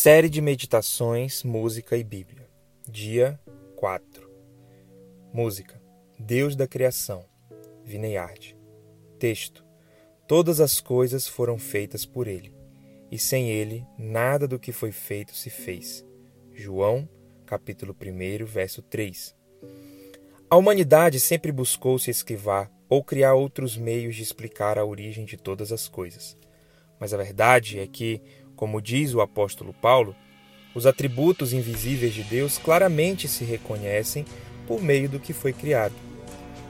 [0.00, 2.48] Série de Meditações, Música e Bíblia.
[2.88, 3.36] Dia
[3.74, 4.30] 4.
[5.32, 5.82] Música.
[6.16, 7.24] Deus da Criação.
[7.84, 8.56] Vineyard.
[9.18, 9.64] Texto.
[10.28, 12.54] Todas as coisas foram feitas por Ele,
[13.10, 16.06] e sem Ele nada do que foi feito se fez.
[16.54, 17.08] João,
[17.44, 19.34] capítulo 1, verso 3.
[20.48, 25.36] A humanidade sempre buscou se esquivar ou criar outros meios de explicar a origem de
[25.36, 26.36] todas as coisas.
[27.00, 28.22] Mas a verdade é que
[28.58, 30.16] como diz o apóstolo Paulo,
[30.74, 34.24] os atributos invisíveis de Deus claramente se reconhecem
[34.66, 35.94] por meio do que foi criado.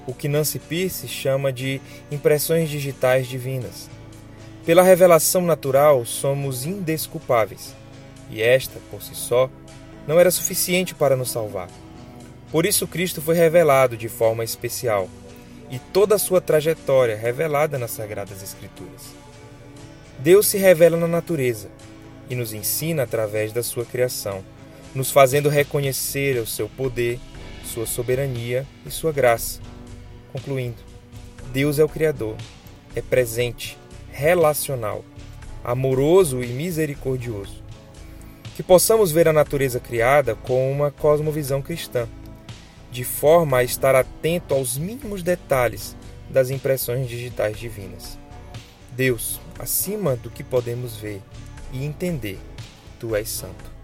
[0.07, 3.89] O que Nancy Pierce chama de impressões digitais divinas.
[4.67, 7.75] Pela revelação natural, somos indesculpáveis,
[8.31, 9.51] e esta, por si só,
[10.07, 11.71] não era suficiente para nos salvar.
[12.53, 15.09] Por isso, Cristo foi revelado de forma especial,
[15.71, 19.15] e toda a sua trajetória revelada nas Sagradas Escrituras.
[20.19, 21.69] Deus se revela na natureza
[22.29, 24.45] e nos ensina através da sua criação,
[24.93, 27.21] nos fazendo reconhecer o seu poder,
[27.65, 29.61] sua soberania e sua graça.
[30.33, 30.83] Concluindo,
[31.53, 32.37] Deus é o Criador,
[32.97, 33.79] é presente,
[34.11, 35.05] relacional,
[35.63, 37.63] amoroso e misericordioso.
[38.57, 42.09] Que possamos ver a natureza criada com uma cosmovisão cristã,
[42.91, 45.97] de forma a estar atento aos mínimos detalhes
[46.29, 48.19] das impressões digitais divinas.
[48.99, 51.23] Deus, acima do que podemos ver
[51.73, 52.37] e entender,
[52.99, 53.78] tu és santo.